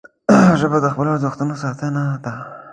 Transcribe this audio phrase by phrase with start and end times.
[0.59, 2.33] ژبه د خپلو ارزښتونو ساتنه ده